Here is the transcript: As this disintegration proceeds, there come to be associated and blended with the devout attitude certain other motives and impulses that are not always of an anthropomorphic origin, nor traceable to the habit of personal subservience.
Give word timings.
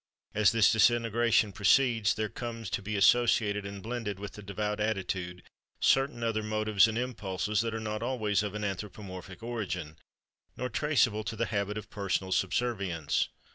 As 0.33 0.51
this 0.51 0.71
disintegration 0.71 1.51
proceeds, 1.51 2.15
there 2.15 2.27
come 2.27 2.63
to 2.63 2.81
be 2.81 2.95
associated 2.95 3.67
and 3.67 3.83
blended 3.83 4.17
with 4.17 4.31
the 4.31 4.41
devout 4.41 4.79
attitude 4.79 5.43
certain 5.79 6.23
other 6.23 6.41
motives 6.41 6.87
and 6.87 6.97
impulses 6.97 7.61
that 7.61 7.75
are 7.75 7.79
not 7.79 8.01
always 8.01 8.41
of 8.41 8.55
an 8.55 8.63
anthropomorphic 8.63 9.43
origin, 9.43 9.99
nor 10.57 10.69
traceable 10.69 11.23
to 11.25 11.35
the 11.35 11.45
habit 11.45 11.77
of 11.77 11.91
personal 11.91 12.31
subservience. 12.31 13.29